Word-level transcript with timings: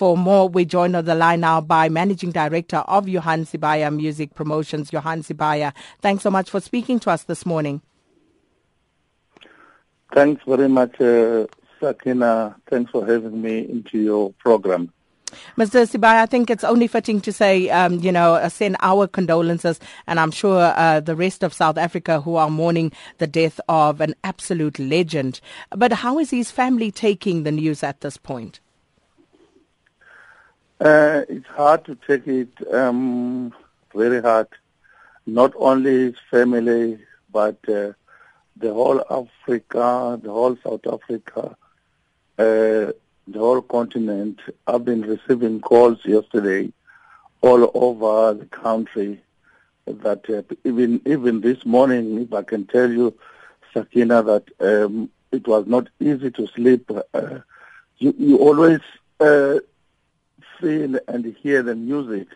For 0.00 0.16
more, 0.16 0.48
we 0.48 0.64
join 0.64 0.94
on 0.94 1.04
the 1.04 1.14
line 1.14 1.40
now 1.40 1.60
by 1.60 1.90
Managing 1.90 2.30
Director 2.30 2.78
of 2.78 3.06
Johann 3.06 3.44
Sibaya 3.44 3.94
Music 3.94 4.34
Promotions, 4.34 4.94
Johann 4.94 5.22
Sibaya. 5.22 5.74
Thanks 6.00 6.22
so 6.22 6.30
much 6.30 6.48
for 6.48 6.58
speaking 6.58 6.98
to 7.00 7.10
us 7.10 7.24
this 7.24 7.44
morning. 7.44 7.82
Thanks 10.14 10.42
very 10.46 10.70
much, 10.70 10.98
uh, 11.02 11.46
Sakina. 11.78 12.56
Thanks 12.70 12.90
for 12.90 13.04
having 13.04 13.42
me 13.42 13.58
into 13.68 13.98
your 13.98 14.32
program. 14.38 14.90
Mr. 15.58 15.86
Sibaya, 15.86 16.22
I 16.22 16.24
think 16.24 16.48
it's 16.48 16.64
only 16.64 16.86
fitting 16.86 17.20
to 17.20 17.30
say, 17.30 17.68
um, 17.68 17.98
you 18.00 18.10
know, 18.10 18.36
uh, 18.36 18.48
send 18.48 18.78
our 18.80 19.06
condolences, 19.06 19.80
and 20.06 20.18
I'm 20.18 20.30
sure 20.30 20.72
uh, 20.76 21.00
the 21.00 21.14
rest 21.14 21.42
of 21.42 21.52
South 21.52 21.76
Africa 21.76 22.22
who 22.22 22.36
are 22.36 22.48
mourning 22.48 22.90
the 23.18 23.26
death 23.26 23.60
of 23.68 24.00
an 24.00 24.14
absolute 24.24 24.78
legend. 24.78 25.42
But 25.76 25.92
how 25.92 26.18
is 26.18 26.30
his 26.30 26.50
family 26.50 26.90
taking 26.90 27.42
the 27.42 27.52
news 27.52 27.82
at 27.82 28.00
this 28.00 28.16
point? 28.16 28.60
Uh, 30.80 31.24
it's 31.28 31.46
hard 31.48 31.84
to 31.84 31.94
take 32.06 32.26
it, 32.26 32.48
um, 32.72 33.52
very 33.94 34.22
hard. 34.22 34.48
Not 35.26 35.52
only 35.56 36.04
his 36.06 36.14
family, 36.30 36.98
but 37.30 37.58
uh, 37.68 37.92
the 38.56 38.72
whole 38.72 39.04
Africa, 39.10 40.18
the 40.22 40.30
whole 40.30 40.56
South 40.64 40.86
Africa, 40.86 41.54
uh, 42.38 42.92
the 43.28 43.38
whole 43.38 43.60
continent. 43.60 44.40
I've 44.66 44.86
been 44.86 45.02
receiving 45.02 45.60
calls 45.60 45.98
yesterday 46.06 46.72
all 47.42 47.70
over 47.74 48.32
the 48.38 48.46
country 48.46 49.20
that 49.86 50.28
uh, 50.30 50.42
even 50.64 51.02
even 51.04 51.42
this 51.42 51.66
morning, 51.66 52.22
if 52.22 52.32
I 52.32 52.42
can 52.42 52.66
tell 52.66 52.90
you, 52.90 53.14
Sakina, 53.74 54.22
that 54.22 54.44
um, 54.60 55.10
it 55.30 55.46
was 55.46 55.66
not 55.66 55.88
easy 56.00 56.30
to 56.30 56.46
sleep. 56.48 56.90
Uh, 57.12 57.40
you, 57.98 58.14
you 58.18 58.38
always 58.38 58.80
uh, 59.20 59.58
feel 60.60 60.98
and 61.08 61.24
hear 61.42 61.62
the 61.62 61.74
music 61.74 62.28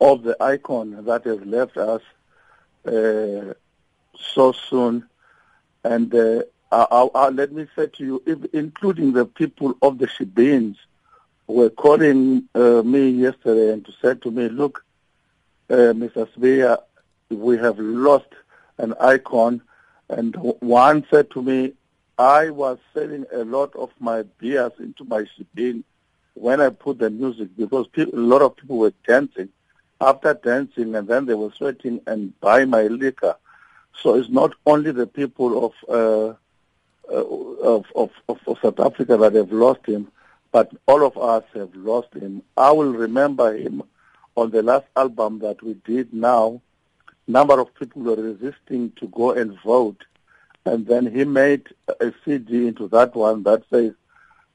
of 0.00 0.22
the 0.22 0.36
icon 0.42 1.04
that 1.04 1.24
has 1.24 1.40
left 1.40 1.76
us 1.76 2.02
uh, 2.86 3.54
so 4.18 4.52
soon. 4.52 5.06
And 5.84 6.14
uh, 6.14 6.42
uh, 6.70 7.08
uh, 7.14 7.30
let 7.32 7.52
me 7.52 7.66
say 7.76 7.86
to 7.86 8.04
you, 8.04 8.22
if, 8.26 8.54
including 8.54 9.12
the 9.12 9.24
people 9.24 9.74
of 9.82 9.98
the 9.98 10.06
Shebeens, 10.06 10.76
were 11.46 11.70
calling 11.70 12.48
uh, 12.54 12.82
me 12.82 13.08
yesterday 13.10 13.72
and 13.72 13.86
say 14.02 14.14
to 14.14 14.30
me, 14.30 14.48
look, 14.48 14.84
uh, 15.70 15.94
Mr. 15.94 16.28
Sibaya, 16.32 16.78
we 17.30 17.56
have 17.58 17.78
lost 17.78 18.28
an 18.78 18.94
icon. 19.00 19.62
And 20.08 20.34
one 20.60 21.06
said 21.10 21.30
to 21.32 21.42
me, 21.42 21.72
I 22.18 22.50
was 22.50 22.78
selling 22.94 23.26
a 23.32 23.44
lot 23.44 23.74
of 23.76 23.90
my 24.00 24.22
beers 24.38 24.72
into 24.78 25.04
my 25.04 25.24
Shebeen 25.24 25.84
when 26.36 26.60
I 26.60 26.68
put 26.68 26.98
the 26.98 27.10
music 27.10 27.48
because 27.56 27.86
a 27.96 28.04
lot 28.12 28.42
of 28.42 28.56
people 28.56 28.78
were 28.78 28.92
dancing. 29.06 29.48
After 30.00 30.34
dancing 30.34 30.94
and 30.94 31.08
then 31.08 31.24
they 31.24 31.34
were 31.34 31.50
sweating 31.52 32.00
and 32.06 32.38
buy 32.40 32.66
my 32.66 32.82
liquor. 32.82 33.34
So 34.02 34.16
it's 34.16 34.28
not 34.28 34.52
only 34.66 34.92
the 34.92 35.06
people 35.06 35.64
of 35.66 35.72
uh, 35.88 36.34
uh, 37.10 37.24
of, 37.62 37.86
of, 37.94 38.10
of, 38.28 38.58
South 38.60 38.80
Africa 38.80 39.16
that 39.16 39.34
have 39.34 39.52
lost 39.52 39.86
him, 39.86 40.10
but 40.50 40.72
all 40.86 41.06
of 41.06 41.16
us 41.16 41.44
have 41.54 41.74
lost 41.74 42.12
him. 42.12 42.42
I 42.56 42.72
will 42.72 42.92
remember 42.92 43.56
him 43.56 43.84
on 44.34 44.50
the 44.50 44.62
last 44.62 44.86
album 44.96 45.38
that 45.38 45.62
we 45.62 45.74
did 45.74 46.12
now. 46.12 46.60
Number 47.28 47.60
of 47.60 47.74
people 47.76 48.02
were 48.02 48.16
resisting 48.16 48.92
to 48.96 49.06
go 49.08 49.30
and 49.30 49.56
vote, 49.64 50.04
and 50.64 50.86
then 50.86 51.06
he 51.06 51.24
made 51.24 51.68
a 52.00 52.12
CD 52.24 52.66
into 52.66 52.88
that 52.88 53.14
one 53.14 53.44
that 53.44 53.62
says, 53.70 53.92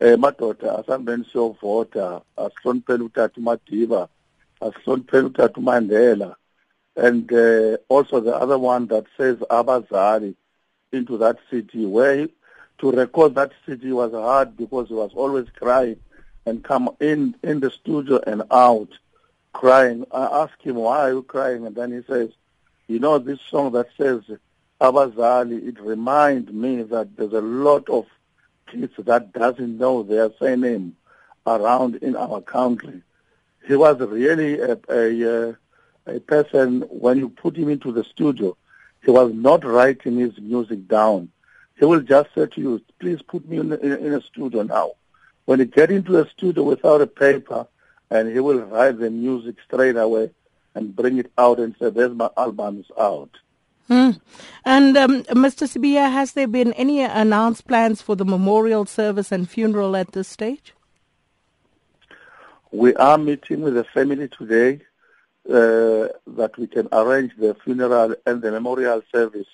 eh 0.00 0.18
madoda 0.18 0.78
asambeni 0.78 1.24
siyovota 1.32 2.20
asihlonipheni 2.36 3.04
utata 3.04 3.40
umadiba 3.40 4.08
asihlonipheni 4.60 5.26
utata 5.26 5.60
umandela 5.60 6.36
and 6.96 7.32
uh, 7.32 7.76
also 7.88 8.20
the 8.20 8.34
other 8.34 8.58
one 8.58 8.86
that 8.86 9.04
says 9.16 9.36
abazali 9.50 10.34
into 10.92 11.18
that 11.18 11.36
city 11.50 11.86
where 11.86 12.16
he, 12.16 12.28
to 12.78 12.90
record 12.90 13.34
that 13.34 13.52
city 13.66 13.92
was 13.92 14.12
hard 14.12 14.56
because 14.56 14.88
he 14.88 14.94
was 14.94 15.12
always 15.14 15.46
crying 15.58 15.96
and 16.46 16.64
come 16.64 16.88
in 17.00 17.34
in 17.42 17.60
the 17.60 17.70
studio 17.70 18.20
and 18.26 18.42
out 18.50 18.88
crying. 19.52 20.04
I 20.12 20.24
ask 20.42 20.60
him, 20.60 20.76
why 20.76 20.98
are 20.98 21.10
you 21.10 21.22
crying? 21.22 21.66
And 21.66 21.74
then 21.74 21.92
he 21.92 22.02
says, 22.06 22.30
you 22.86 22.98
know, 22.98 23.18
this 23.18 23.40
song 23.50 23.72
that 23.72 23.88
says 23.96 24.22
Abazali, 24.80 25.68
it 25.68 25.80
reminds 25.80 26.50
me 26.52 26.82
that 26.82 27.16
there's 27.16 27.32
a 27.32 27.40
lot 27.40 27.88
of 27.88 28.06
kids 28.70 28.94
that 28.98 29.32
doesn't 29.32 29.78
know 29.78 30.02
their 30.02 30.30
surname 30.38 30.96
around 31.46 31.96
in 31.96 32.16
our 32.16 32.40
country. 32.40 33.02
He 33.66 33.76
was 33.76 33.98
really 34.00 34.60
a, 34.60 34.78
a, 34.88 35.48
uh, 35.48 35.52
a 36.06 36.20
person, 36.20 36.82
when 36.82 37.18
you 37.18 37.28
put 37.28 37.56
him 37.56 37.68
into 37.68 37.92
the 37.92 38.04
studio, 38.04 38.56
he 39.04 39.10
was 39.10 39.32
not 39.32 39.64
writing 39.64 40.18
his 40.18 40.38
music 40.38 40.88
down 40.88 41.30
he 41.78 41.84
will 41.84 42.00
just 42.00 42.34
say 42.34 42.46
to 42.46 42.60
you, 42.60 42.82
please 42.98 43.22
put 43.22 43.48
me 43.48 43.58
in, 43.58 43.72
in, 43.72 43.92
in 43.92 44.14
a 44.14 44.20
studio 44.20 44.62
now. 44.62 44.92
When 45.44 45.60
you 45.60 45.64
get 45.64 45.90
into 45.90 46.18
a 46.18 46.28
studio 46.28 46.64
without 46.64 47.00
a 47.00 47.06
paper, 47.06 47.66
and 48.10 48.32
he 48.32 48.40
will 48.40 48.60
write 48.60 48.98
the 48.98 49.10
music 49.10 49.56
straight 49.64 49.96
away 49.96 50.30
and 50.74 50.96
bring 50.96 51.18
it 51.18 51.30
out 51.38 51.60
and 51.60 51.76
say, 51.78 51.90
there's 51.90 52.14
my 52.14 52.30
album 52.36 52.80
is 52.80 52.90
out. 52.98 53.30
Hmm. 53.88 54.10
And 54.64 54.96
um, 54.98 55.22
Mr. 55.24 55.66
Sibaya, 55.66 56.12
has 56.12 56.32
there 56.32 56.46
been 56.46 56.74
any 56.74 57.02
announced 57.02 57.66
plans 57.66 58.02
for 58.02 58.14
the 58.14 58.24
memorial 58.24 58.84
service 58.84 59.32
and 59.32 59.48
funeral 59.48 59.96
at 59.96 60.12
this 60.12 60.28
stage? 60.28 60.74
We 62.70 62.94
are 62.96 63.16
meeting 63.16 63.62
with 63.62 63.74
the 63.74 63.84
family 63.84 64.28
today 64.28 64.82
uh, 65.48 66.08
that 66.26 66.52
we 66.58 66.66
can 66.66 66.86
arrange 66.92 67.32
the 67.38 67.56
funeral 67.64 68.14
and 68.26 68.42
the 68.42 68.50
memorial 68.50 69.02
service 69.10 69.46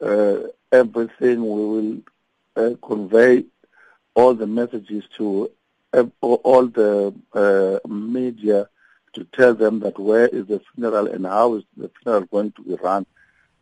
uh, 0.00 0.38
everything. 0.70 1.42
We 1.42 1.64
will 1.66 1.98
uh, 2.54 2.76
convey 2.86 3.44
all 4.14 4.34
the 4.34 4.46
messages 4.46 5.02
to 5.16 5.50
all 6.20 6.66
the 6.66 7.14
uh, 7.32 7.88
media 7.88 8.68
to 9.14 9.24
tell 9.32 9.54
them 9.54 9.80
that 9.80 9.98
where 9.98 10.28
is 10.28 10.46
the 10.46 10.60
funeral 10.74 11.08
and 11.08 11.26
how 11.26 11.54
is 11.54 11.64
the 11.76 11.90
funeral 12.02 12.26
going 12.26 12.52
to 12.52 12.62
be 12.62 12.74
run. 12.74 13.04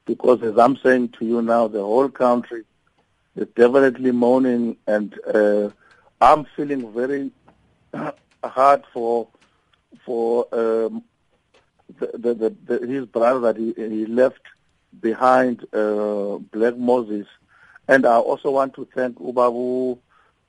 Because 0.06 0.42
as 0.42 0.56
I'm 0.56 0.76
saying 0.78 1.10
to 1.18 1.24
you 1.24 1.42
now, 1.42 1.68
the 1.68 1.82
whole 1.82 2.08
country 2.08 2.62
is 3.34 3.48
definitely 3.54 4.12
mourning 4.12 4.76
and 4.86 5.18
uh, 5.26 5.70
I'm 6.20 6.46
feeling 6.56 6.92
very 6.92 7.30
hard 8.44 8.84
for 8.92 9.28
for 10.04 10.46
um, 10.52 11.02
the, 11.98 12.34
the, 12.34 12.56
the, 12.66 12.86
his 12.86 13.06
brother 13.06 13.40
that 13.40 13.56
he, 13.56 13.74
he 13.76 14.06
left 14.06 14.40
behind 15.00 15.66
uh, 15.74 16.38
Black 16.52 16.76
Moses. 16.76 17.26
And 17.88 18.06
I 18.06 18.16
also 18.16 18.50
want 18.50 18.74
to 18.74 18.88
thank 18.94 19.18
Ubabu 19.18 19.98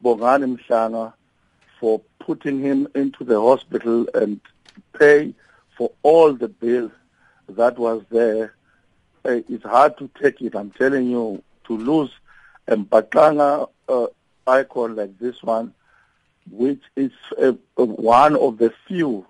Bongani 0.03 0.57
Mshanga 0.57 1.13
for 1.79 2.01
putting 2.19 2.59
him 2.59 2.88
into 2.95 3.24
the 3.24 3.39
hospital 3.39 4.07
and 4.13 4.39
pay 4.97 5.34
for 5.78 5.91
all 6.03 6.34
the 6.34 6.47
bills 6.47 6.91
that 7.50 7.78
was 7.78 8.03
there. 8.09 8.53
Uh, 9.28 9.42
it's 9.50 9.66
hard 9.66 9.98
to 9.98 10.10
take 10.22 10.42
it, 10.42 10.56
I'm 10.56 10.72
telling 10.72 11.10
you, 11.10 11.44
to 11.66 11.78
lose 11.78 12.10
a 12.66 12.78
Mbaqanga 12.78 13.70
uh, 13.90 14.08
icon 14.48 14.96
like 14.96 15.20
this 15.20 15.44
one, 15.44 15.74
which 16.50 16.82
is 16.96 17.12
uh, 17.38 17.52
one 17.76 18.38
of 18.38 18.58
the 18.58 18.72
few 18.88 19.28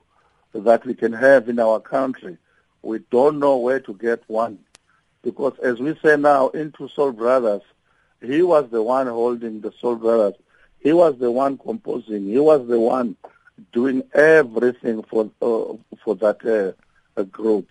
that 0.53 0.85
we 0.85 0.93
can 0.93 1.13
have 1.13 1.49
in 1.49 1.57
our 1.59 1.79
country. 1.79 2.37
We 2.83 2.99
don't 3.09 3.39
know 3.39 3.57
where 3.57 3.79
to 3.79 3.93
get 3.95 4.21
one 4.27 4.59
because 5.23 5.57
as 5.63 5.79
we 5.79 5.97
say 6.03 6.15
now 6.15 6.49
into 6.49 6.87
Soul 6.89 7.11
Brothers, 7.11 7.63
he 8.21 8.43
was 8.43 8.69
the 8.69 8.83
one 8.83 9.07
holding 9.07 9.61
the 9.61 9.73
Soul 9.81 9.95
Brothers. 9.95 10.35
He 10.79 10.93
was 10.93 11.17
the 11.17 11.31
one 11.31 11.57
composing. 11.57 12.27
He 12.27 12.37
was 12.37 12.67
the 12.67 12.79
one 12.79 13.15
doing 13.73 14.03
everything 14.13 15.01
for 15.01 15.31
uh, 15.41 15.73
for 16.03 16.15
that 16.17 16.75
uh, 17.17 17.23
group. 17.23 17.67